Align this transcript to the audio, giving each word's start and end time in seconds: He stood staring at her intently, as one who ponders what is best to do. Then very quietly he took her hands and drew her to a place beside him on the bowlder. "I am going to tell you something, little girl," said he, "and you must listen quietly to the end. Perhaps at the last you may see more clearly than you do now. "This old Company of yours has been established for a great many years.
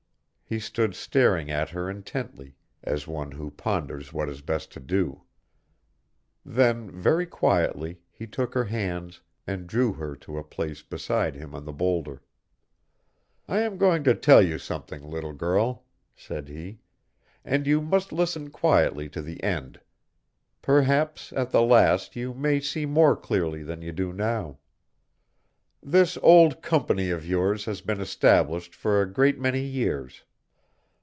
He 0.43 0.59
stood 0.59 0.95
staring 0.95 1.49
at 1.49 1.69
her 1.69 1.89
intently, 1.89 2.57
as 2.83 3.07
one 3.07 3.31
who 3.31 3.51
ponders 3.51 4.11
what 4.11 4.27
is 4.27 4.41
best 4.41 4.69
to 4.73 4.81
do. 4.81 5.23
Then 6.43 6.91
very 6.91 7.25
quietly 7.25 8.01
he 8.11 8.27
took 8.27 8.53
her 8.53 8.65
hands 8.65 9.21
and 9.47 9.65
drew 9.65 9.93
her 9.93 10.13
to 10.17 10.37
a 10.37 10.43
place 10.43 10.83
beside 10.83 11.35
him 11.35 11.55
on 11.55 11.63
the 11.63 11.71
bowlder. 11.71 12.21
"I 13.47 13.59
am 13.59 13.77
going 13.77 14.03
to 14.03 14.13
tell 14.13 14.41
you 14.41 14.57
something, 14.57 15.01
little 15.09 15.31
girl," 15.31 15.85
said 16.17 16.49
he, 16.49 16.79
"and 17.45 17.65
you 17.65 17.79
must 17.81 18.11
listen 18.11 18.49
quietly 18.49 19.07
to 19.07 19.21
the 19.21 19.41
end. 19.41 19.79
Perhaps 20.61 21.31
at 21.31 21.51
the 21.51 21.61
last 21.61 22.17
you 22.17 22.33
may 22.33 22.59
see 22.59 22.85
more 22.85 23.15
clearly 23.15 23.63
than 23.63 23.81
you 23.81 23.93
do 23.93 24.11
now. 24.11 24.57
"This 25.81 26.17
old 26.21 26.61
Company 26.61 27.09
of 27.09 27.25
yours 27.25 27.63
has 27.63 27.79
been 27.79 28.01
established 28.01 28.75
for 28.75 29.01
a 29.01 29.09
great 29.09 29.39
many 29.39 29.61
years. 29.61 30.25